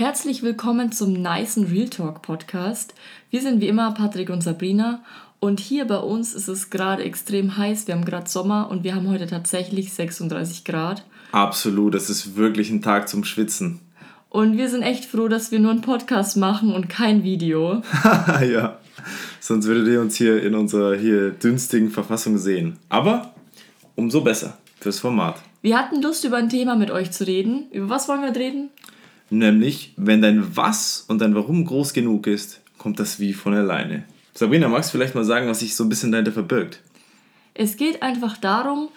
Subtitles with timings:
[0.00, 2.94] Herzlich willkommen zum Nicen Real Talk Podcast.
[3.28, 5.04] Wir sind wie immer Patrick und Sabrina
[5.40, 7.86] und hier bei uns ist es gerade extrem heiß.
[7.86, 11.04] Wir haben gerade Sommer und wir haben heute tatsächlich 36 Grad.
[11.32, 13.80] Absolut, es ist wirklich ein Tag zum Schwitzen.
[14.30, 17.82] Und wir sind echt froh, dass wir nur einen Podcast machen und kein Video.
[18.40, 18.78] ja,
[19.38, 22.78] sonst würdet ihr uns hier in unserer hier dünstigen Verfassung sehen.
[22.88, 23.34] Aber
[23.96, 25.42] umso besser fürs Format.
[25.60, 27.66] Wir hatten Lust, über ein Thema mit euch zu reden.
[27.70, 28.70] Über was wollen wir reden?
[29.30, 34.04] Nämlich, wenn dein Was und dein Warum groß genug ist, kommt das Wie von alleine.
[34.34, 36.80] Sabrina, magst du vielleicht mal sagen, was sich so ein bisschen dahinter verbirgt?
[37.54, 38.88] Es geht einfach darum,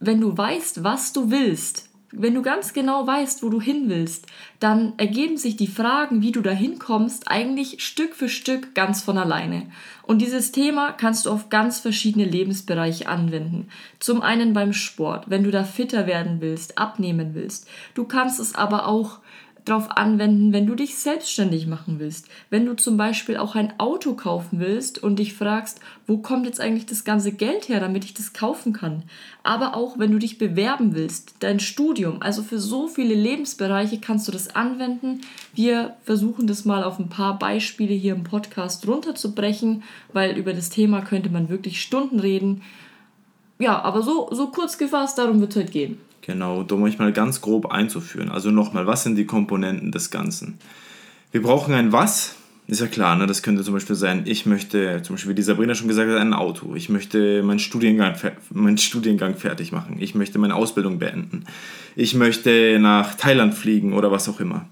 [0.00, 4.26] wenn du weißt, was du willst, wenn du ganz genau weißt, wo du hin willst,
[4.60, 9.16] dann ergeben sich die Fragen, wie du dahin kommst, eigentlich Stück für Stück ganz von
[9.16, 9.70] alleine.
[10.02, 13.68] Und dieses Thema kannst du auf ganz verschiedene Lebensbereiche anwenden.
[13.98, 17.66] Zum einen beim Sport, wenn du da fitter werden willst, abnehmen willst.
[17.94, 19.20] Du kannst es aber auch
[19.64, 22.28] drauf anwenden, wenn du dich selbstständig machen willst.
[22.50, 26.60] Wenn du zum Beispiel auch ein Auto kaufen willst und dich fragst, wo kommt jetzt
[26.60, 29.04] eigentlich das ganze Geld her, damit ich das kaufen kann.
[29.44, 34.26] Aber auch wenn du dich bewerben willst, dein Studium, also für so viele Lebensbereiche kannst
[34.26, 35.20] du das anwenden.
[35.54, 40.70] Wir versuchen das mal auf ein paar Beispiele hier im Podcast runterzubrechen, weil über das
[40.70, 42.62] Thema könnte man wirklich Stunden reden.
[43.60, 46.11] Ja, aber so, so kurz gefasst, darum wird es heute gehen.
[46.22, 48.30] Genau, um euch mal ganz grob einzuführen.
[48.30, 50.58] Also nochmal, was sind die Komponenten des Ganzen?
[51.32, 52.36] Wir brauchen ein Was,
[52.68, 53.26] ist ja klar, ne?
[53.26, 56.18] das könnte zum Beispiel sein, ich möchte, zum Beispiel wie die Sabrina schon gesagt hat,
[56.18, 56.76] ein Auto.
[56.76, 58.14] Ich möchte meinen Studiengang,
[58.50, 59.96] meinen Studiengang fertig machen.
[59.98, 61.44] Ich möchte meine Ausbildung beenden.
[61.96, 64.68] Ich möchte nach Thailand fliegen oder was auch immer.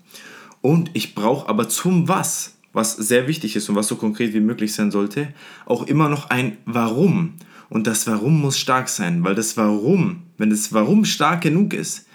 [0.61, 4.41] Und ich brauche aber zum Was, was sehr wichtig ist und was so konkret wie
[4.41, 5.29] möglich sein sollte,
[5.67, 7.35] auch immer noch ein Warum.
[7.71, 12.07] Und das Warum muss stark sein, weil das Warum, wenn das Warum stark genug ist,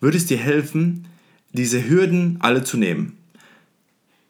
[0.00, 1.06] würde es dir helfen,
[1.52, 3.18] diese Hürden alle zu nehmen.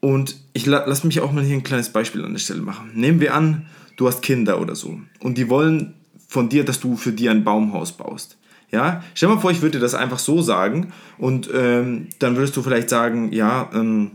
[0.00, 2.90] Und ich la lass mich auch mal hier ein kleines Beispiel an der Stelle machen.
[2.94, 5.94] Nehmen wir an, du hast Kinder oder so und die wollen
[6.26, 8.38] von dir, dass du für die ein Baumhaus baust.
[8.70, 12.56] Ja, stell mal vor, ich würde dir das einfach so sagen und ähm, dann würdest
[12.56, 14.12] du vielleicht sagen, ja, ähm,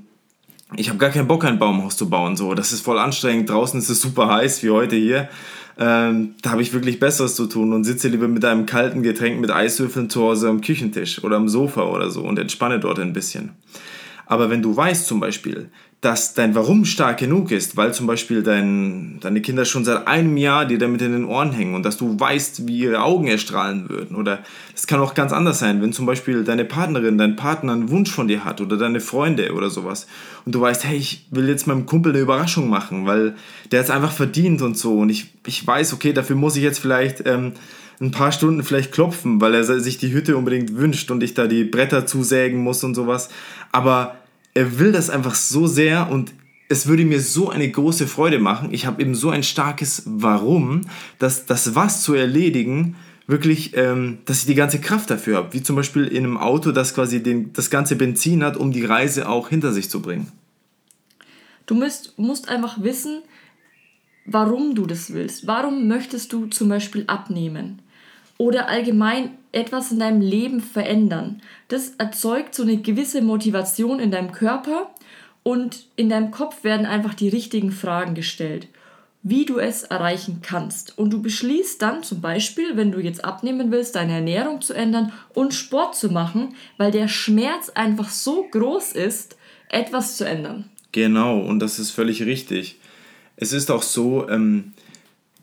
[0.75, 2.35] ich habe gar keinen Bock, ein Baumhaus zu bauen.
[2.35, 3.49] So, das ist voll anstrengend.
[3.49, 5.29] Draußen ist es super heiß wie heute hier.
[5.79, 9.39] Ähm, da habe ich wirklich Besseres zu tun und sitze lieber mit einem kalten Getränk
[9.39, 13.13] mit Eiswürfeln zu Hause am Küchentisch oder am Sofa oder so und entspanne dort ein
[13.13, 13.51] bisschen.
[14.27, 18.43] Aber wenn du weißt zum Beispiel, dass dein Warum stark genug ist, weil zum Beispiel
[18.43, 21.97] dein, deine Kinder schon seit einem Jahr dir damit in den Ohren hängen und dass
[21.97, 24.15] du weißt, wie ihre Augen erstrahlen würden.
[24.15, 24.43] Oder
[24.75, 28.11] es kann auch ganz anders sein, wenn zum Beispiel deine Partnerin, dein Partner einen Wunsch
[28.11, 30.05] von dir hat oder deine Freunde oder sowas.
[30.45, 33.33] Und du weißt, hey, ich will jetzt meinem Kumpel eine Überraschung machen, weil
[33.71, 34.99] der es einfach verdient und so.
[34.99, 37.53] Und ich, ich weiß, okay, dafür muss ich jetzt vielleicht ähm,
[37.99, 41.47] ein paar Stunden vielleicht klopfen, weil er sich die Hütte unbedingt wünscht und ich da
[41.47, 43.29] die Bretter zusägen muss und sowas.
[43.71, 44.17] Aber
[44.53, 46.33] er will das einfach so sehr und
[46.69, 48.73] es würde mir so eine große Freude machen.
[48.73, 50.81] Ich habe eben so ein starkes Warum,
[51.17, 55.53] dass das was zu erledigen wirklich, ähm, dass ich die ganze Kraft dafür habe.
[55.53, 58.85] Wie zum Beispiel in einem Auto, das quasi den, das ganze Benzin hat, um die
[58.85, 60.31] Reise auch hinter sich zu bringen.
[61.65, 63.21] Du musst, musst einfach wissen,
[64.25, 65.45] warum du das willst.
[65.47, 67.81] Warum möchtest du zum Beispiel abnehmen?
[68.37, 71.41] Oder allgemein etwas in deinem Leben verändern.
[71.67, 74.91] Das erzeugt so eine gewisse Motivation in deinem Körper
[75.43, 78.67] und in deinem Kopf werden einfach die richtigen Fragen gestellt,
[79.23, 80.97] wie du es erreichen kannst.
[80.97, 85.11] Und du beschließt dann zum Beispiel, wenn du jetzt abnehmen willst, deine Ernährung zu ändern
[85.33, 89.37] und Sport zu machen, weil der Schmerz einfach so groß ist,
[89.69, 90.65] etwas zu ändern.
[90.91, 92.77] Genau, und das ist völlig richtig.
[93.35, 94.73] Es ist auch so, ähm,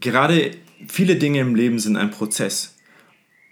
[0.01, 0.53] gerade
[0.89, 2.74] viele Dinge im Leben sind ein Prozess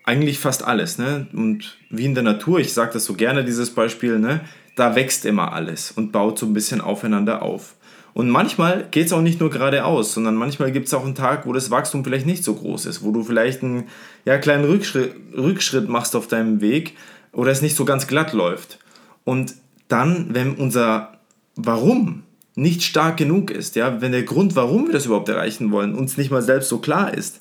[0.05, 0.99] eigentlich fast alles.
[0.99, 1.27] Ne?
[1.33, 4.41] Und wie in der Natur, ich sage das so gerne, dieses Beispiel, ne?
[4.77, 7.75] da wächst immer alles und baut so ein bisschen aufeinander auf.
[8.15, 11.47] Und manchmal geht es auch nicht nur geradeaus, sondern manchmal gibt es auch einen Tag,
[11.47, 13.85] wo das Wachstum vielleicht nicht so groß ist, wo du vielleicht einen
[14.27, 16.95] ja, kleinen Rückschritt, Rückschritt machst auf deinem Weg
[17.33, 18.79] oder es nicht so ganz glatt läuft.
[19.25, 19.55] Und
[19.89, 21.19] dann, wenn unser
[21.55, 22.23] Warum
[22.55, 26.17] nicht stark genug ist, ja, wenn der Grund, warum wir das überhaupt erreichen wollen, uns
[26.19, 27.41] nicht mal selbst so klar ist,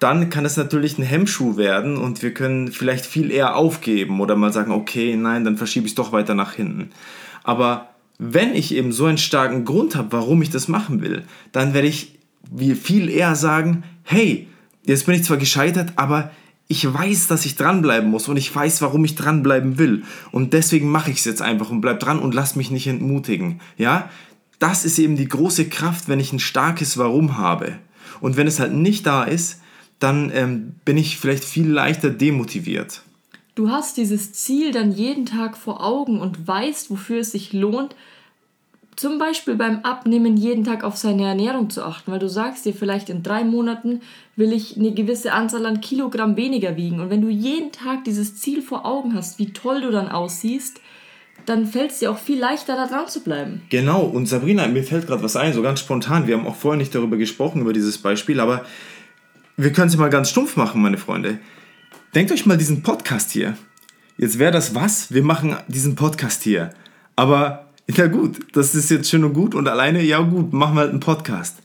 [0.00, 4.34] dann kann es natürlich ein Hemmschuh werden und wir können vielleicht viel eher aufgeben oder
[4.34, 6.90] mal sagen, okay, nein, dann verschiebe ich es doch weiter nach hinten.
[7.44, 11.74] Aber wenn ich eben so einen starken Grund habe, warum ich das machen will, dann
[11.74, 12.18] werde ich
[12.82, 14.48] viel eher sagen, hey,
[14.84, 16.30] jetzt bin ich zwar gescheitert, aber
[16.66, 20.04] ich weiß, dass ich dranbleiben muss und ich weiß, warum ich dranbleiben will.
[20.30, 23.60] Und deswegen mache ich es jetzt einfach und bleib dran und lass mich nicht entmutigen.
[23.76, 24.08] Ja,
[24.60, 27.78] das ist eben die große Kraft, wenn ich ein starkes Warum habe.
[28.20, 29.60] Und wenn es halt nicht da ist,
[30.00, 33.02] dann ähm, bin ich vielleicht viel leichter demotiviert.
[33.54, 37.94] du hast dieses Ziel dann jeden Tag vor Augen und weißt, wofür es sich lohnt,
[38.96, 42.74] zum Beispiel beim Abnehmen jeden Tag auf seine Ernährung zu achten, weil du sagst dir
[42.74, 44.00] vielleicht in drei Monaten
[44.36, 47.00] will ich eine gewisse Anzahl an Kilogramm weniger wiegen.
[47.00, 50.80] Und wenn du jeden Tag dieses Ziel vor Augen hast, wie toll du dann aussiehst,
[51.46, 53.62] dann fällt es dir auch viel leichter, da dran zu bleiben.
[53.70, 56.26] Genau, und Sabrina, mir fällt gerade was ein, so ganz spontan.
[56.26, 58.66] Wir haben auch vorher nicht darüber gesprochen, über dieses Beispiel, aber
[59.62, 61.38] wir können es mal ganz stumpf machen, meine Freunde.
[62.14, 63.56] Denkt euch mal diesen Podcast hier.
[64.16, 65.12] Jetzt wäre das was?
[65.12, 66.70] Wir machen diesen Podcast hier.
[67.14, 70.80] Aber ja gut, das ist jetzt schön und gut und alleine, ja gut, machen wir
[70.80, 71.58] halt einen Podcast.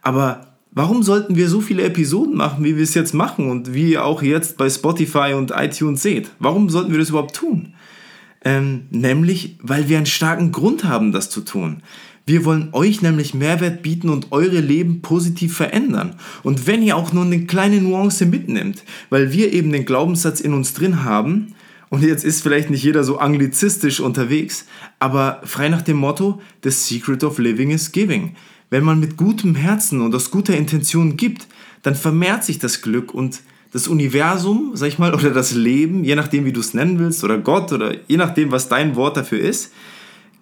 [0.00, 3.92] Aber warum sollten wir so viele Episoden machen, wie wir es jetzt machen und wie
[3.92, 6.30] ihr auch jetzt bei Spotify und iTunes seht?
[6.38, 7.74] Warum sollten wir das überhaupt tun?
[8.44, 11.82] Ähm, nämlich, weil wir einen starken Grund haben, das zu tun.
[12.24, 16.14] Wir wollen euch nämlich Mehrwert bieten und eure Leben positiv verändern.
[16.42, 20.54] Und wenn ihr auch nur eine kleine Nuance mitnimmt, weil wir eben den Glaubenssatz in
[20.54, 21.54] uns drin haben,
[21.90, 24.66] und jetzt ist vielleicht nicht jeder so anglizistisch unterwegs,
[24.98, 28.34] aber frei nach dem Motto, The Secret of Living is Giving.
[28.70, 31.46] Wenn man mit gutem Herzen und aus guter Intention gibt,
[31.82, 33.40] dann vermehrt sich das Glück und
[33.72, 37.24] das Universum, sag ich mal, oder das Leben, je nachdem, wie du es nennen willst,
[37.24, 39.72] oder Gott, oder je nachdem, was dein Wort dafür ist,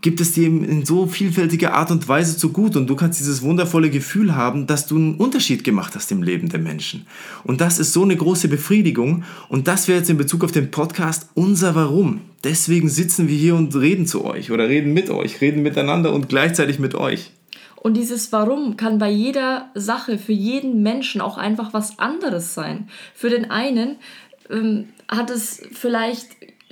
[0.00, 3.43] gibt es dir in so vielfältiger Art und Weise zu gut und du kannst dieses
[3.43, 7.06] wundervolle Gefühl haben, dass du einen Unterschied gemacht hast im Leben der Menschen.
[7.44, 10.70] Und das ist so eine große Befriedigung und das wäre jetzt in Bezug auf den
[10.70, 12.23] Podcast unser Warum.
[12.44, 16.29] Deswegen sitzen wir hier und reden zu euch oder reden mit euch, reden miteinander und
[16.29, 17.32] gleichzeitig mit euch.
[17.76, 22.88] Und dieses Warum kann bei jeder Sache, für jeden Menschen auch einfach was anderes sein.
[23.14, 23.97] Für den einen
[24.50, 26.29] ähm, hat es vielleicht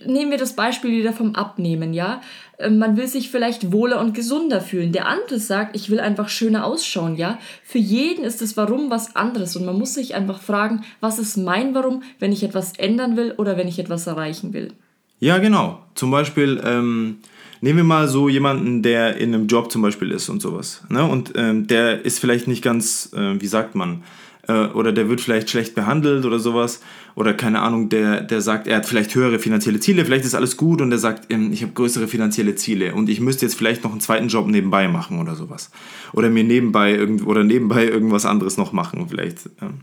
[0.06, 2.20] nehmen wir das Beispiel wieder vom Abnehmen, ja.
[2.58, 4.92] Ähm, man will sich vielleicht wohler und gesunder fühlen.
[4.92, 7.38] Der andere sagt, ich will einfach schöner ausschauen, ja.
[7.64, 11.36] Für jeden ist das Warum was anderes und man muss sich einfach fragen, was ist
[11.36, 14.72] mein Warum, wenn ich etwas ändern will oder wenn ich etwas erreichen will.
[15.20, 15.82] Ja, genau.
[15.94, 17.18] Zum Beispiel, ähm,
[17.60, 20.84] nehmen wir mal so jemanden, der in einem Job zum Beispiel ist und sowas.
[20.88, 21.04] Ne?
[21.04, 24.04] Und ähm, der ist vielleicht nicht ganz, äh, wie sagt man,
[24.48, 26.80] äh, oder der wird vielleicht schlecht behandelt oder sowas
[27.14, 30.56] oder keine Ahnung, der, der sagt, er hat vielleicht höhere finanzielle Ziele, vielleicht ist alles
[30.56, 33.84] gut und er sagt, ähm, ich habe größere finanzielle Ziele und ich müsste jetzt vielleicht
[33.84, 35.70] noch einen zweiten Job nebenbei machen oder sowas.
[36.12, 39.50] Oder mir nebenbei irgend, oder nebenbei irgendwas anderes noch machen, vielleicht.
[39.60, 39.82] Ähm,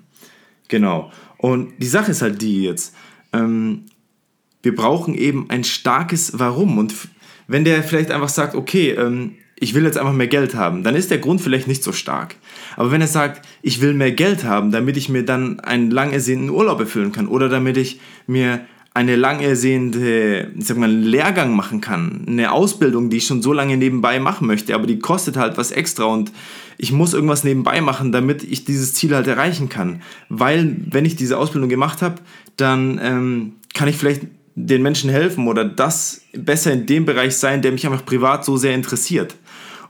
[0.68, 1.12] genau.
[1.38, 2.96] Und die Sache ist halt die jetzt,
[3.34, 3.84] ähm,
[4.64, 6.80] wir brauchen eben ein starkes Warum.
[6.80, 6.94] Und
[7.48, 8.98] wenn der vielleicht einfach sagt, okay,
[9.60, 12.36] ich will jetzt einfach mehr Geld haben, dann ist der Grund vielleicht nicht so stark.
[12.76, 16.12] Aber wenn er sagt, ich will mehr Geld haben, damit ich mir dann einen lang
[16.12, 18.62] ersehnten Urlaub erfüllen kann oder damit ich mir
[18.94, 23.52] eine lang ersehnte, ich sag mal, Lehrgang machen kann, eine Ausbildung, die ich schon so
[23.52, 26.32] lange nebenbei machen möchte, aber die kostet halt was extra und
[26.78, 30.02] ich muss irgendwas nebenbei machen, damit ich dieses Ziel halt erreichen kann.
[30.30, 32.16] Weil, wenn ich diese Ausbildung gemacht habe,
[32.56, 34.24] dann ähm, kann ich vielleicht
[34.56, 38.56] den Menschen helfen oder das besser in dem Bereich sein, der mich einfach privat so
[38.56, 39.36] sehr interessiert.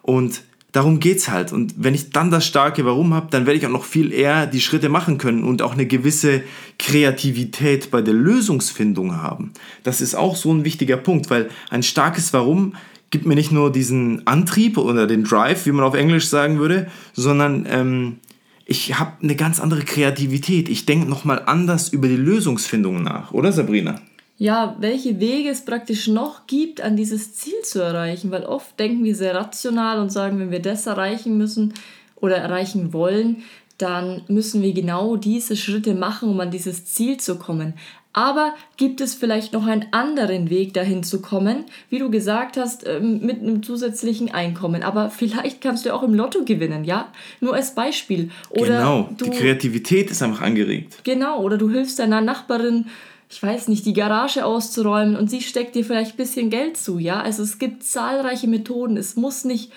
[0.01, 0.41] Und
[0.75, 1.53] darum geht's halt.
[1.53, 4.45] Und wenn ich dann das starke Warum habe, dann werde ich auch noch viel eher
[4.45, 6.43] die Schritte machen können und auch eine gewisse
[6.77, 9.51] Kreativität bei der Lösungsfindung haben.
[9.83, 12.73] Das ist auch so ein wichtiger Punkt, weil ein starkes Warum
[13.09, 16.87] gibt mir nicht nur diesen Antrieb oder den Drive, wie man auf Englisch sagen würde,
[17.13, 18.17] sondern ähm,
[18.65, 20.67] ich habe eine ganz andere Kreativität.
[20.67, 24.01] Ich denke nochmal anders über die Lösungsfindung nach, oder Sabrina?
[24.37, 28.31] Ja, welche Wege es praktisch noch gibt, an dieses Ziel zu erreichen.
[28.31, 31.73] Weil oft denken wir sehr rational und sagen, wenn wir das erreichen müssen
[32.15, 33.43] oder erreichen wollen,
[33.77, 37.73] dann müssen wir genau diese Schritte machen, um an dieses Ziel zu kommen.
[38.15, 42.87] Aber gibt es vielleicht noch einen anderen Weg dahin zu kommen, wie du gesagt hast,
[42.87, 44.83] ähm, mit einem zusätzlichen Einkommen.
[44.83, 47.11] Aber vielleicht kannst du auch im Lotto gewinnen, ja?
[47.41, 48.31] Nur als Beispiel.
[48.51, 50.99] Oder genau, du, die Kreativität ist einfach angeregt.
[51.03, 52.85] Genau, oder du hilfst deiner Nachbarin
[53.29, 56.99] ich weiß nicht, die Garage auszuräumen und sie steckt dir vielleicht ein bisschen Geld zu,
[56.99, 57.21] ja?
[57.21, 58.97] Also es gibt zahlreiche Methoden.
[58.97, 59.71] Es muss nicht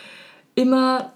[0.54, 1.12] immer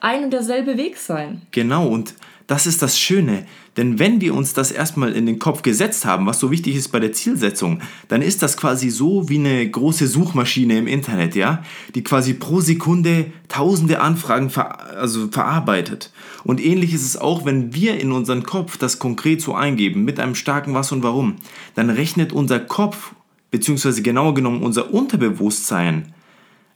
[0.00, 1.42] ein und derselbe Weg sein.
[1.50, 2.14] Genau, und
[2.48, 3.46] das ist das Schöne.
[3.76, 6.88] Denn wenn wir uns das erstmal in den Kopf gesetzt haben, was so wichtig ist
[6.88, 11.62] bei der Zielsetzung, dann ist das quasi so wie eine große Suchmaschine im Internet, ja,
[11.94, 16.10] die quasi pro Sekunde tausende Anfragen ver also verarbeitet.
[16.42, 20.18] Und ähnlich ist es auch, wenn wir in unseren Kopf das konkret so eingeben, mit
[20.18, 21.36] einem starken Was und Warum,
[21.74, 23.12] dann rechnet unser Kopf,
[23.50, 26.14] beziehungsweise genauer genommen unser Unterbewusstsein,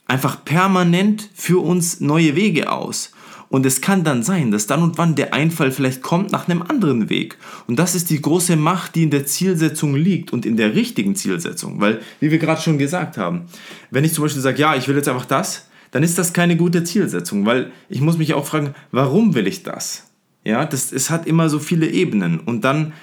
[0.07, 3.12] einfach permanent für uns neue Wege aus.
[3.53, 6.63] Und es kann dann sein, dass dann und wann der Einfall vielleicht kommt nach einem
[6.63, 7.37] anderen Weg.
[7.67, 11.15] Und das ist die große Macht, die in der Zielsetzung liegt und in der richtigen
[11.15, 11.79] Zielsetzung.
[11.79, 13.43] Weil, wie wir gerade schon gesagt haben,
[13.91, 16.57] wenn ich zum Beispiel sage, ja, ich will jetzt einfach das, dann ist das keine
[16.57, 20.11] gute Zielsetzung, weil ich muss mich auch fragen, warum will ich das?
[20.45, 22.41] Ja, das, es hat immer so viele Ebenen.
[22.41, 22.95] Und dann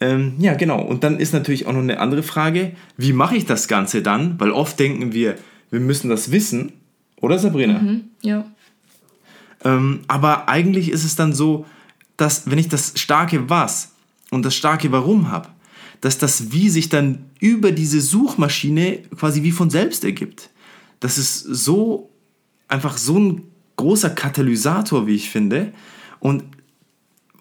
[0.00, 0.82] Ähm, ja, genau.
[0.82, 4.38] Und dann ist natürlich auch noch eine andere Frage, wie mache ich das Ganze dann?
[4.40, 5.36] Weil oft denken wir,
[5.70, 6.72] wir müssen das wissen,
[7.20, 7.78] oder Sabrina?
[7.78, 8.44] Mhm, ja.
[9.64, 11.66] Ähm, aber eigentlich ist es dann so,
[12.16, 13.92] dass wenn ich das starke Was
[14.30, 15.48] und das starke Warum habe,
[16.00, 20.50] dass das Wie sich dann über diese Suchmaschine quasi wie von selbst ergibt.
[21.00, 22.10] Das ist so
[22.68, 23.42] einfach so ein
[23.76, 25.72] großer Katalysator, wie ich finde.
[26.20, 26.44] Und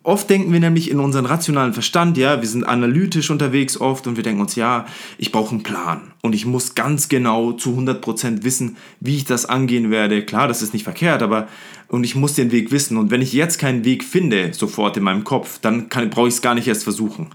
[0.06, 4.18] Oft denken wir nämlich in unseren rationalen Verstand, ja, wir sind analytisch unterwegs oft und
[4.18, 4.86] wir denken uns, ja,
[5.18, 9.48] ich brauche einen Plan und ich muss ganz genau zu 100% wissen, wie ich das
[9.48, 10.24] angehen werde.
[10.24, 11.48] Klar, das ist nicht verkehrt, aber
[11.88, 15.02] und ich muss den Weg wissen und wenn ich jetzt keinen Weg finde, sofort in
[15.02, 17.30] meinem Kopf, dann brauche ich es gar nicht erst versuchen.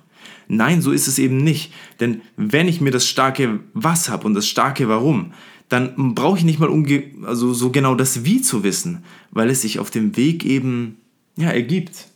[0.46, 4.34] Nein, so ist es eben nicht, denn wenn ich mir das starke Was habe und
[4.34, 5.32] das starke Warum,
[5.68, 6.70] dann brauche ich nicht mal
[7.24, 10.98] also so genau das Wie zu wissen, weil es sich auf dem Weg eben
[11.36, 12.09] ja, ergibt.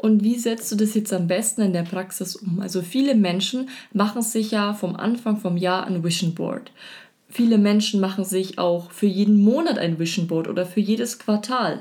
[0.00, 2.60] Und wie setzt du das jetzt am besten in der Praxis um?
[2.60, 6.72] Also viele Menschen machen sich ja vom Anfang vom Jahr ein Vision Board.
[7.28, 11.80] Viele Menschen machen sich auch für jeden Monat ein Vision Board oder für jedes Quartal.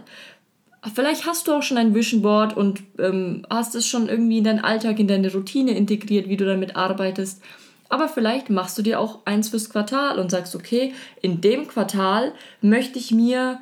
[0.93, 4.43] Vielleicht hast du auch schon ein Vision Board und ähm, hast es schon irgendwie in
[4.43, 7.41] deinen Alltag, in deine Routine integriert, wie du damit arbeitest.
[7.87, 12.33] Aber vielleicht machst du dir auch eins fürs Quartal und sagst, okay, in dem Quartal
[12.61, 13.59] möchte ich mir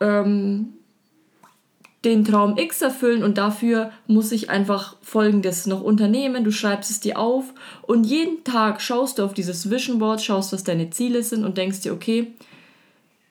[0.00, 0.74] ähm,
[2.04, 6.44] den Traum X erfüllen und dafür muss ich einfach Folgendes noch unternehmen.
[6.44, 7.52] Du schreibst es dir auf
[7.82, 11.58] und jeden Tag schaust du auf dieses Vision Board, schaust, was deine Ziele sind und
[11.58, 12.28] denkst dir, okay,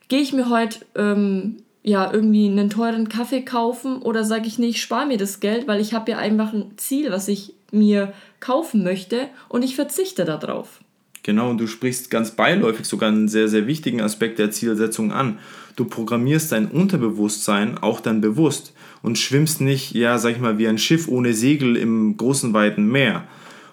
[0.07, 4.81] gehe ich mir heute ähm, ja irgendwie einen teuren Kaffee kaufen oder sage ich nicht,
[4.81, 8.83] spare mir das Geld, weil ich habe ja einfach ein Ziel, was ich mir kaufen
[8.83, 10.81] möchte und ich verzichte darauf.
[11.23, 15.39] Genau, und du sprichst ganz beiläufig sogar einen sehr, sehr wichtigen Aspekt der Zielsetzung an.
[15.75, 20.67] Du programmierst dein Unterbewusstsein auch dann bewusst und schwimmst nicht, ja, sag ich mal, wie
[20.67, 23.27] ein Schiff ohne Segel im großen, weiten Meer.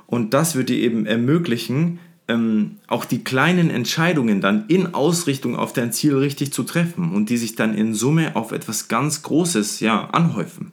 [0.06, 1.98] Und das wird dir eben ermöglichen,
[2.28, 7.30] ähm, auch die kleinen Entscheidungen dann in Ausrichtung auf dein Ziel richtig zu treffen und
[7.30, 10.72] die sich dann in Summe auf etwas ganz Großes ja, anhäufen.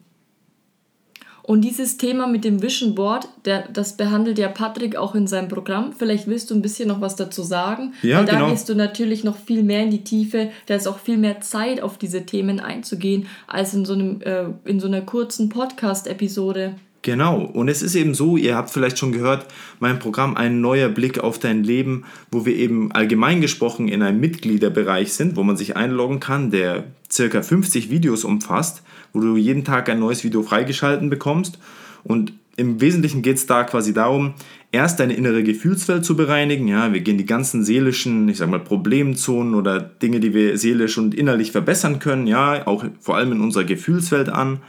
[1.46, 5.50] Und dieses Thema mit dem Vision Board, der, das behandelt ja Patrick auch in seinem
[5.50, 5.92] Programm.
[5.92, 7.94] Vielleicht willst du ein bisschen noch was dazu sagen.
[8.02, 8.50] Ja, weil da genau.
[8.50, 10.52] gehst du natürlich noch viel mehr in die Tiefe.
[10.68, 14.46] Da ist auch viel mehr Zeit, auf diese Themen einzugehen, als in so, einem, äh,
[14.64, 16.76] in so einer kurzen Podcast-Episode.
[17.02, 19.46] Genau, und es ist eben so, ihr habt vielleicht schon gehört,
[19.82, 24.22] mein Programm Ein neuer Blick auf dein Leben, wo wir eben allgemein gesprochen in einem
[24.22, 29.64] Mitgliederbereich sind, wo man sich einloggen kann, der circa 50 Videos umfasst, wo du jeden
[29.64, 31.60] Tag ein neues Video freigeschalten bekommst.
[32.04, 34.34] Und im Wesentlichen geht es da quasi darum,
[34.72, 36.68] erst deine innere Gefühlswelt zu bereinigen.
[36.68, 40.98] Ja, wir gehen die ganzen seelischen, ich sag mal, Problemzonen oder Dinge, die wir seelisch
[40.98, 44.60] und innerlich verbessern können, ja, auch vor allem in unserer Gefühlswelt an.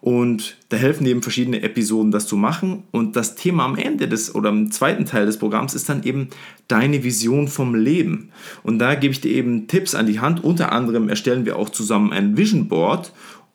[0.00, 2.82] Und da helfen eben verschiedene Episoden, das zu machen.
[2.90, 6.28] Und das Thema am Ende des oder im zweiten Teil des Programms ist dann eben
[6.68, 8.28] deine Vision vom Leben.
[8.64, 10.44] Und da gebe ich dir eben Tipps an die Hand.
[10.44, 13.14] Unter anderem erstellen wir auch zusammen ein Vision Board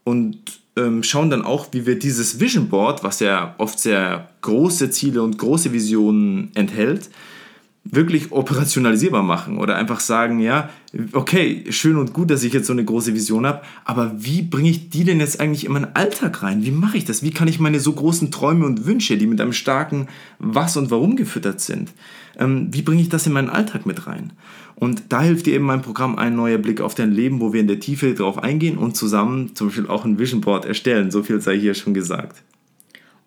[0.10, 0.40] und
[0.76, 5.22] ähm, schauen dann auch, wie wir dieses Vision Board, was ja oft sehr große Ziele
[5.22, 7.10] und große Visionen enthält,
[7.92, 10.70] wirklich operationalisierbar machen oder einfach sagen, ja,
[11.14, 14.70] okay, schön und gut, dass ich jetzt so eine große Vision habe, aber wie bringe
[14.70, 16.64] ich die denn jetzt eigentlich in meinen Alltag rein?
[16.64, 17.24] Wie mache ich das?
[17.24, 20.92] Wie kann ich meine so großen Träume und Wünsche, die mit einem starken Was und
[20.92, 21.92] Warum gefüttert sind,
[22.38, 24.34] ähm, wie bringe ich das in meinen Alltag mit rein?
[24.76, 27.60] Und da hilft dir eben mein Programm ein neuer Blick auf dein Leben, wo wir
[27.60, 31.12] in der Tiefe drauf eingehen und zusammen zum Beispiel auch ein Vision Board erstellen.
[31.12, 32.44] So viel sei hier schon gesagt.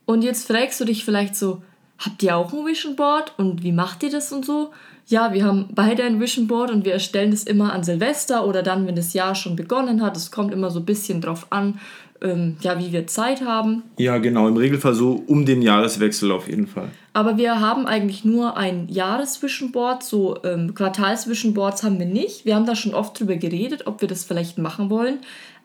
[0.04, 1.62] Und jetzt fragst du dich vielleicht so,
[1.99, 4.73] habt ihr auch ein Vision Board und wie macht ihr das und so?
[5.07, 8.63] Ja, wir haben beide ein Vision Board und wir erstellen das immer an Silvester oder
[8.63, 10.17] dann, wenn das Jahr schon begonnen hat.
[10.17, 11.81] Es kommt immer so ein bisschen drauf an,
[12.23, 13.83] ähm, ja, wie wir Zeit haben.
[13.99, 16.89] Ja, genau, im Regelfall so um den Jahreswechsel auf jeden Fall.
[17.13, 22.45] Aber wir haben eigentlich nur ein Jahresvision-Board, so ähm, Quartals-Vision-Boards haben wir nicht.
[22.47, 25.19] Wir haben da schon oft drüber geredet, ob wir das vielleicht machen wollen.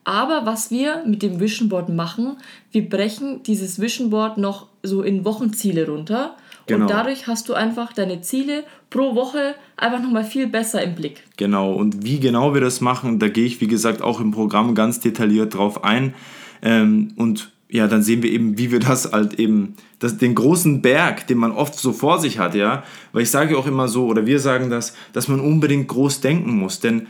[0.08, 2.38] Aber was wir mit dem Vision Board machen,
[2.72, 6.38] wir brechen dieses Vision Board noch so in Wochenziele runter.
[6.66, 6.86] Genau.
[6.86, 11.24] Und dadurch hast du einfach deine Ziele pro Woche einfach nochmal viel besser im Blick.
[11.36, 14.76] Genau, und wie genau wir das machen, da gehe ich, wie gesagt, auch im Programm
[14.76, 16.14] ganz detailliert drauf ein.
[16.62, 20.82] Ähm, und ja, dann sehen wir eben, wie wir das halt eben, das, den großen
[20.82, 22.84] Berg, den man oft so vor sich hat, ja.
[23.12, 26.58] Weil ich sage auch immer so, oder wir sagen das, dass man unbedingt groß denken
[26.58, 26.80] muss.
[26.80, 27.08] Denn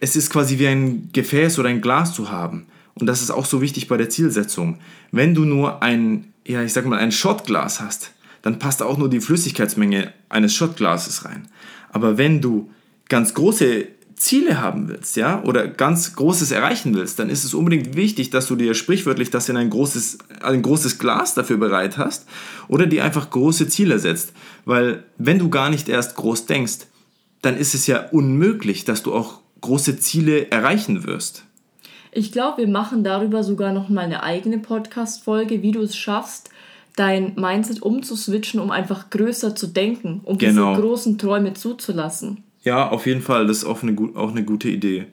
[0.00, 2.66] es ist quasi wie ein Gefäß oder ein Glas zu haben.
[2.94, 4.78] Und das ist auch so wichtig bei der Zielsetzung.
[5.10, 8.12] Wenn du nur ein, ja, ich sag mal, ein Shotglas hast,
[8.42, 11.48] dann passt auch nur die Flüssigkeitsmenge eines Shotglases rein.
[11.90, 12.70] Aber wenn du
[13.08, 13.86] ganz große
[14.16, 18.48] Ziele haben willst, ja, oder ganz Großes erreichen willst, dann ist es unbedingt wichtig, dass
[18.48, 22.26] du dir sprichwörtlich das in ein großes, ein großes Glas dafür bereit hast
[22.66, 24.32] oder dir einfach große Ziele setzt.
[24.64, 26.86] Weil wenn du gar nicht erst groß denkst,
[27.42, 31.44] dann ist es ja unmöglich, dass du auch große Ziele erreichen wirst.
[32.12, 36.50] Ich glaube, wir machen darüber sogar noch mal eine eigene Podcast-Folge, wie du es schaffst,
[36.96, 40.70] dein Mindset umzuswitchen, um einfach größer zu denken, um genau.
[40.70, 42.42] diese großen Träume zuzulassen.
[42.62, 43.46] Ja, auf jeden Fall.
[43.46, 45.06] Das ist auch eine, auch eine gute Idee.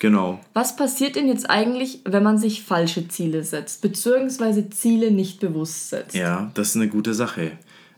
[0.00, 0.40] Genau.
[0.52, 5.90] Was passiert denn jetzt eigentlich, wenn man sich falsche Ziele setzt, beziehungsweise Ziele nicht bewusst
[5.90, 6.14] setzt?
[6.14, 7.52] Ja, das ist eine gute Sache.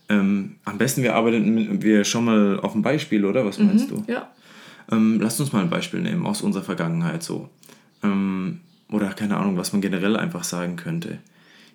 [0.09, 3.45] Ähm, am besten wir arbeiten wir schon mal auf ein Beispiel, oder?
[3.45, 4.13] Was meinst mhm, du?
[4.13, 4.31] Ja.
[4.91, 7.49] Ähm, lasst uns mal ein Beispiel nehmen aus unserer Vergangenheit so.
[8.03, 8.61] Ähm,
[8.91, 11.19] oder keine Ahnung, was man generell einfach sagen könnte.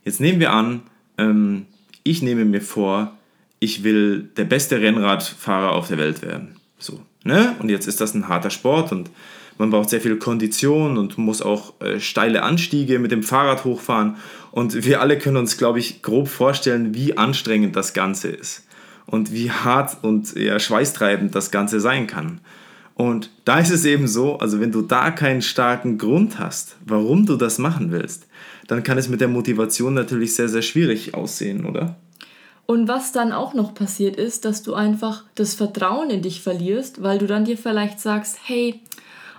[0.05, 0.81] Jetzt nehmen wir an,
[1.17, 1.65] ähm,
[2.03, 3.17] ich nehme mir vor,
[3.59, 6.55] ich will der beste Rennradfahrer auf der Welt werden.
[6.79, 7.55] So, ne?
[7.59, 9.11] Und jetzt ist das ein harter Sport und
[9.57, 14.15] man braucht sehr viel Kondition und muss auch äh, steile Anstiege mit dem Fahrrad hochfahren.
[14.51, 18.65] Und wir alle können uns, glaube ich, grob vorstellen, wie anstrengend das Ganze ist.
[19.05, 22.39] Und wie hart und ja, schweißtreibend das Ganze sein kann.
[22.95, 27.25] Und da ist es eben so, also wenn du da keinen starken Grund hast, warum
[27.25, 28.27] du das machen willst,
[28.67, 31.97] dann kann es mit der Motivation natürlich sehr, sehr schwierig aussehen, oder?
[32.67, 37.01] Und was dann auch noch passiert ist, dass du einfach das Vertrauen in dich verlierst,
[37.01, 38.79] weil du dann dir vielleicht sagst, hey,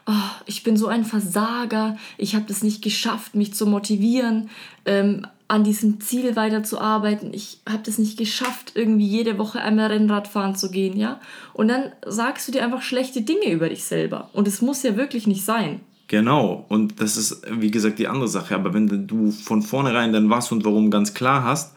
[0.07, 4.51] oh, ich bin so ein Versager, ich habe das nicht geschafft, mich zu motivieren,
[4.85, 10.27] ähm, an diesem Ziel weiterzuarbeiten, ich habe das nicht geschafft, irgendwie jede Woche einmal Rennrad
[10.27, 11.21] fahren zu gehen, ja?
[11.53, 14.31] Und dann sagst du dir einfach schlechte Dinge über dich selber.
[14.33, 15.81] Und es muss ja wirklich nicht sein.
[16.09, 18.55] Genau, und das ist, wie gesagt, die andere Sache.
[18.55, 21.75] Aber wenn du von vornherein dann was und warum ganz klar hast,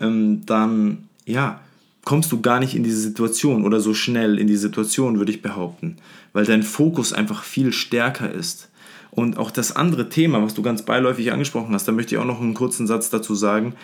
[0.00, 1.60] ähm, dann, ja,
[2.04, 5.42] kommst du gar nicht in diese Situation oder so schnell in die Situation, würde ich
[5.42, 5.96] behaupten,
[6.32, 8.68] weil dein Fokus einfach viel stärker ist.
[9.14, 12.26] Und auch das andere Thema, was du ganz beiläufig angesprochen hast, da möchte ich auch
[12.26, 13.74] noch einen kurzen Satz dazu sagen,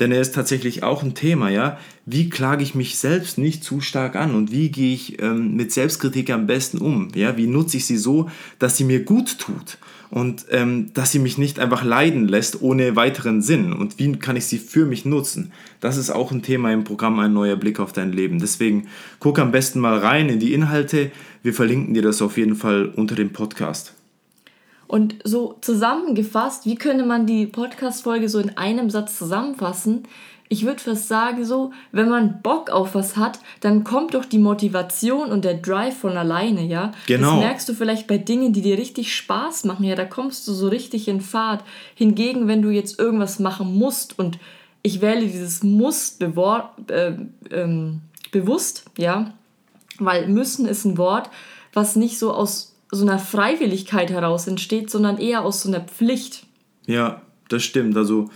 [0.00, 1.78] denn er ist tatsächlich auch ein Thema, ja.
[2.06, 5.72] Wie klage ich mich selbst nicht zu stark an und wie gehe ich ähm, mit
[5.72, 7.08] Selbstkritik am besten um?
[7.14, 9.76] Ja, wie nutze ich sie so, dass sie mir gut tut
[10.08, 14.36] und ähm, dass sie mich nicht einfach leiden lässt ohne weiteren Sinn und wie kann
[14.36, 15.52] ich sie für mich nutzen?
[15.80, 18.38] Das ist auch ein Thema im Programm Ein neuer Blick auf dein Leben.
[18.38, 18.86] Deswegen
[19.18, 21.10] guck am besten mal rein in die Inhalte.
[21.42, 23.97] Wir verlinken dir das auf jeden Fall unter dem Podcast.
[24.88, 30.04] Und so zusammengefasst, wie könnte man die Podcast-Folge so in einem Satz zusammenfassen?
[30.48, 34.38] Ich würde fast sagen, so, wenn man Bock auf was hat, dann kommt doch die
[34.38, 36.92] Motivation und der Drive von alleine, ja?
[37.06, 37.32] Genau.
[37.32, 40.54] Das merkst du vielleicht bei Dingen, die dir richtig Spaß machen, ja, da kommst du
[40.54, 41.62] so richtig in Fahrt.
[41.94, 44.38] Hingegen, wenn du jetzt irgendwas machen musst und
[44.80, 47.12] ich wähle dieses Muss äh,
[47.50, 48.00] ähm,
[48.32, 49.34] bewusst, ja,
[49.98, 51.28] weil müssen ist ein Wort,
[51.74, 56.46] was nicht so aus so einer Freiwilligkeit heraus entsteht, sondern eher aus so einer Pflicht.
[56.86, 57.96] Ja, das stimmt.
[57.96, 58.30] Also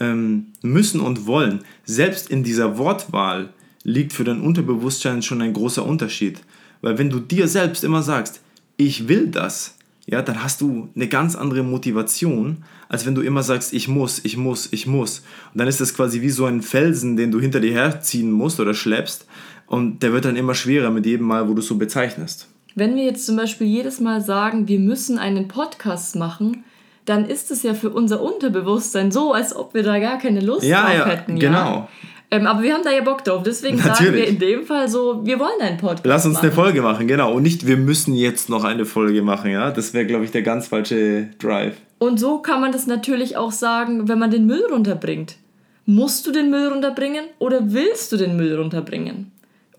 [0.00, 3.50] ähm, müssen und wollen, selbst in dieser Wortwahl
[3.84, 6.40] liegt für dein Unterbewusstsein schon ein großer Unterschied.
[6.80, 8.40] Weil wenn du dir selbst immer sagst,
[8.76, 13.42] ich will das, ja, dann hast du eine ganz andere Motivation, als wenn du immer
[13.42, 15.20] sagst, ich muss, ich muss, ich muss.
[15.52, 18.58] Und dann ist das quasi wie so ein Felsen, den du hinter dir herziehen musst
[18.58, 19.26] oder schleppst.
[19.66, 22.48] Und der wird dann immer schwerer mit jedem Mal, wo du es so bezeichnest.
[22.74, 26.64] Wenn wir jetzt zum Beispiel jedes Mal sagen, wir müssen einen Podcast machen,
[27.04, 30.64] dann ist es ja für unser Unterbewusstsein so, als ob wir da gar keine Lust
[30.64, 31.36] ja, drauf ja, hätten.
[31.36, 31.88] Ja, genau.
[32.30, 33.42] Ähm, aber wir haben da ja Bock drauf.
[33.42, 33.98] Deswegen Natürlich.
[33.98, 36.46] sagen wir in dem Fall so, wir wollen einen Podcast Lass uns machen.
[36.46, 37.34] eine Folge machen, genau.
[37.34, 39.70] Und nicht, wir müssen jetzt noch eine Folge machen, ja.
[39.70, 41.74] Das wäre, glaube ich, der ganz falsche Drive.
[41.98, 45.36] Und so kann man das natürlich auch sagen, wenn man den Müll runterbringt.
[45.84, 49.31] Musst du den Müll runterbringen oder willst du den Müll runterbringen?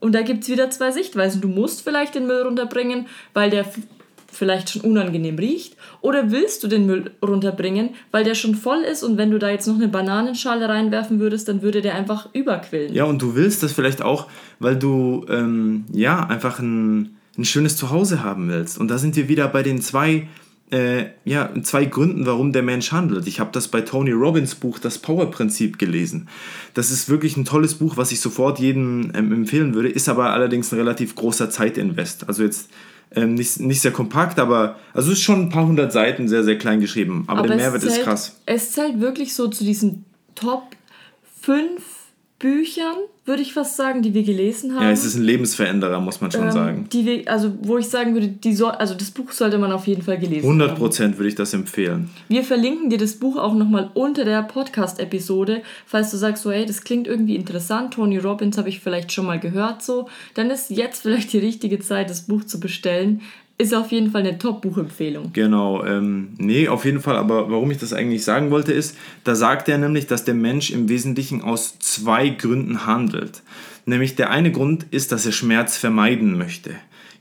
[0.03, 1.39] Und da gibt es wieder zwei Sichtweisen.
[1.39, 3.65] Du musst vielleicht den Müll runterbringen, weil der
[4.33, 5.77] vielleicht schon unangenehm riecht.
[6.01, 9.49] Oder willst du den Müll runterbringen, weil der schon voll ist und wenn du da
[9.49, 12.93] jetzt noch eine Bananenschale reinwerfen würdest, dann würde der einfach überquillen.
[12.93, 14.27] Ja, und du willst das vielleicht auch,
[14.59, 18.77] weil du ähm, ja einfach ein, ein schönes Zuhause haben willst.
[18.77, 20.27] Und da sind wir wieder bei den zwei
[20.73, 23.27] äh, ja, zwei Gründen, warum der Mensch handelt.
[23.27, 26.27] Ich habe das bei Tony Robbins Buch Das Power-Prinzip gelesen.
[26.73, 30.31] Das ist wirklich ein tolles Buch, was ich sofort jedem ähm, empfehlen würde, ist aber
[30.31, 32.27] allerdings ein relativ großer Zeitinvest.
[32.27, 32.71] Also jetzt
[33.15, 36.57] ähm, nicht, nicht sehr kompakt, aber also ist schon ein paar hundert Seiten sehr, sehr
[36.57, 37.25] klein geschrieben.
[37.27, 38.39] Aber, aber der Mehrwert zählt, ist krass.
[38.47, 40.63] Es zählt wirklich so zu diesen Top
[41.41, 41.83] 5
[42.43, 44.83] Büchern, würde ich fast sagen, die wir gelesen haben.
[44.83, 46.89] Ja, es ist ein Lebensveränderer, muss man schon ähm, sagen.
[46.91, 49.87] Die wir, also wo ich sagen würde, die so, also das Buch sollte man auf
[49.87, 50.83] jeden Fall gelesen 100 haben.
[50.83, 52.09] 100% würde ich das empfehlen.
[52.27, 56.65] Wir verlinken dir das Buch auch nochmal unter der Podcast-Episode, falls du sagst, so hey,
[56.65, 60.69] das klingt irgendwie interessant, Tony Robbins habe ich vielleicht schon mal gehört, so, dann ist
[60.69, 63.21] jetzt vielleicht die richtige Zeit, das Buch zu bestellen.
[63.57, 65.31] Ist auf jeden Fall eine Top-Buchempfehlung.
[65.33, 69.35] Genau, ähm, nee, auf jeden Fall, aber warum ich das eigentlich sagen wollte, ist, da
[69.35, 73.43] sagt er nämlich, dass der Mensch im Wesentlichen aus zwei Gründen handelt.
[73.85, 76.71] Nämlich der eine Grund ist, dass er Schmerz vermeiden möchte.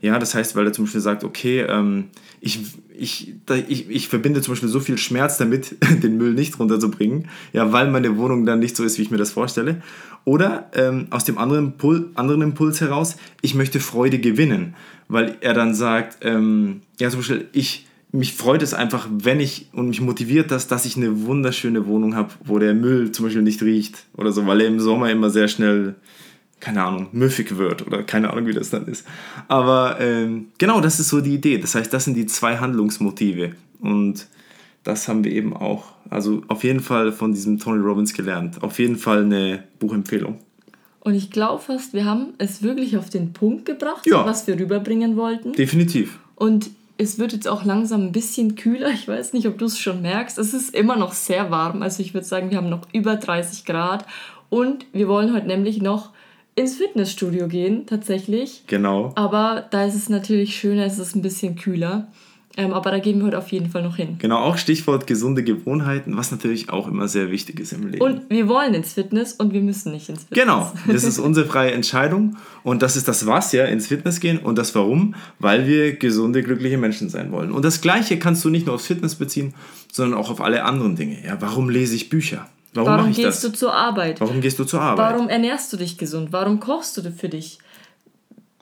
[0.03, 2.07] Ja, das heißt, weil er zum Beispiel sagt, okay, ähm,
[2.41, 2.59] ich,
[2.99, 3.35] ich,
[3.69, 7.88] ich, ich verbinde zum Beispiel so viel Schmerz damit, den Müll nicht runterzubringen, ja, weil
[7.88, 9.81] meine Wohnung dann nicht so ist, wie ich mir das vorstelle.
[10.25, 14.75] Oder ähm, aus dem anderen, Impul anderen Impuls heraus, ich möchte Freude gewinnen,
[15.07, 19.69] weil er dann sagt, ähm, ja, zum Beispiel, ich, mich freut es einfach, wenn ich
[19.73, 23.43] und mich motiviert das, dass ich eine wunderschöne Wohnung habe, wo der Müll zum Beispiel
[23.43, 25.95] nicht riecht oder so, weil er im Sommer immer sehr schnell
[26.62, 29.05] keine Ahnung, müffig wird oder keine Ahnung, wie das dann ist.
[29.48, 31.59] Aber ähm, genau, das ist so die Idee.
[31.59, 33.53] Das heißt, das sind die zwei Handlungsmotive.
[33.81, 34.29] Und
[34.85, 38.62] das haben wir eben auch, also auf jeden Fall von diesem Tony Robbins gelernt.
[38.62, 40.38] Auf jeden Fall eine Buchempfehlung.
[41.01, 44.25] Und ich glaube fast, wir haben es wirklich auf den Punkt gebracht, Ja.
[44.25, 45.53] was wir rüberbringen wollten.
[45.55, 46.20] Definitiv.
[46.37, 48.90] Und es wird jetzt auch langsam ein bisschen kühler.
[48.90, 50.38] Ich weiß nicht, ob du es schon merkst.
[50.38, 51.83] Es ist immer noch sehr warm.
[51.83, 54.07] Also ich würde sagen, wir haben noch über 30 Grad.
[54.48, 56.11] Und wir wollen heute nämlich noch
[56.55, 58.65] ins Fitnessstudio gehen, tatsächlich.
[58.67, 59.12] Genau.
[59.15, 62.09] Aber da ist es natürlich schöner, es ist ein bisschen kühler.
[62.57, 64.17] Ähm, aber da gehen wir heute auf jeden Fall noch hin.
[64.19, 68.05] Genau, auch Stichwort gesunde Gewohnheiten, was natürlich auch immer sehr wichtig ist im Leben.
[68.05, 70.38] Und wir wollen ins Fitness und wir müssen nicht ins Fitness.
[70.38, 74.38] Genau, das ist unsere freie Entscheidung und das ist das Was, ja, ins Fitness gehen
[74.38, 77.53] und das Warum, weil wir gesunde, glückliche Menschen sein wollen.
[77.53, 79.55] Und das Gleiche kannst du nicht nur aufs Fitness beziehen,
[79.91, 81.25] sondern auch auf alle anderen Dinge.
[81.25, 82.49] Ja, warum lese ich Bücher?
[82.75, 83.41] Warum, Warum gehst das?
[83.41, 84.21] du zur Arbeit?
[84.21, 85.13] Warum gehst du zur Arbeit?
[85.13, 86.33] Warum ernährst du dich gesund?
[86.33, 87.59] Warum kochst du für dich?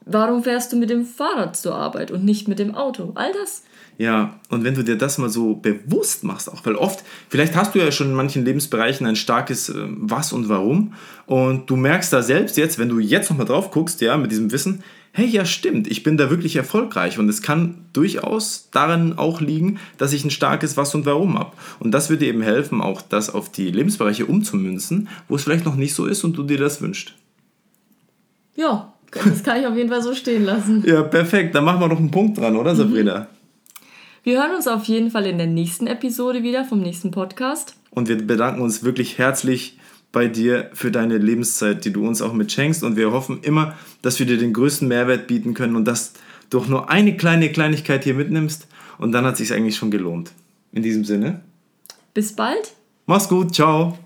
[0.07, 3.13] Warum fährst du mit dem Fahrrad zur Arbeit und nicht mit dem Auto?
[3.15, 3.63] All das.
[3.99, 7.75] Ja, und wenn du dir das mal so bewusst machst, auch, weil oft, vielleicht hast
[7.75, 10.95] du ja schon in manchen Lebensbereichen ein starkes äh, Was und Warum
[11.27, 14.53] und du merkst da selbst jetzt, wenn du jetzt nochmal drauf guckst, ja, mit diesem
[14.53, 14.83] Wissen,
[15.13, 19.79] hey, ja, stimmt, ich bin da wirklich erfolgreich und es kann durchaus daran auch liegen,
[19.99, 21.53] dass ich ein starkes Was und Warum habe.
[21.79, 25.77] Und das dir eben helfen, auch das auf die Lebensbereiche umzumünzen, wo es vielleicht noch
[25.77, 27.15] nicht so ist und du dir das wünschst.
[28.57, 30.85] Ja, das kann ich auf jeden Fall so stehen lassen.
[30.87, 33.27] Ja, perfekt, dann machen wir noch einen Punkt dran, oder Sabrina?
[34.23, 37.75] Wir hören uns auf jeden Fall in der nächsten Episode wieder vom nächsten Podcast.
[37.91, 39.79] Und wir bedanken uns wirklich herzlich
[40.13, 42.83] bei dir für deine Lebenszeit, die du uns auch mit schenkst.
[42.85, 46.13] Und wir hoffen immer, dass wir dir den größten Mehrwert bieten können und dass
[46.51, 48.67] du auch nur eine kleine Kleinigkeit hier mitnimmst.
[48.99, 50.33] Und dann hat es sich eigentlich schon gelohnt.
[50.73, 51.41] In diesem Sinne,
[52.15, 52.75] Bis bald.
[53.07, 53.99] mach's gut, ciao.